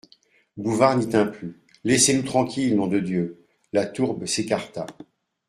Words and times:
Bouvard 0.57 0.97
n'y 0.97 1.07
tint 1.07 1.27
plus., 1.27 1.61
Laissez-nous 1.83 2.23
tranquilles, 2.23 2.75
nom 2.75 2.87
de 2.87 2.99
Dieu! 2.99 3.45
La 3.71 3.85
tourbe 3.85 4.25
s'écarta. 4.25 4.87